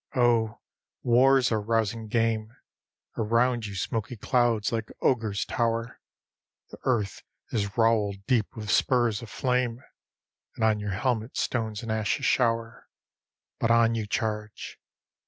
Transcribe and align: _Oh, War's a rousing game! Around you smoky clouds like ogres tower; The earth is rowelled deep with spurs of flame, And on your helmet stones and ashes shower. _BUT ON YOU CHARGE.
_Oh, 0.19 0.59
War's 1.03 1.51
a 1.51 1.59
rousing 1.59 2.07
game! 2.07 2.51
Around 3.17 3.67
you 3.67 3.75
smoky 3.75 4.15
clouds 4.15 4.71
like 4.71 4.89
ogres 4.99 5.45
tower; 5.45 5.99
The 6.71 6.79
earth 6.85 7.21
is 7.51 7.77
rowelled 7.77 8.25
deep 8.25 8.47
with 8.55 8.71
spurs 8.71 9.21
of 9.21 9.29
flame, 9.29 9.83
And 10.55 10.63
on 10.63 10.79
your 10.79 10.93
helmet 10.93 11.37
stones 11.37 11.83
and 11.83 11.91
ashes 11.91 12.25
shower. 12.25 12.87
_BUT 13.61 13.69
ON 13.69 13.93
YOU 13.93 14.07
CHARGE. 14.07 14.79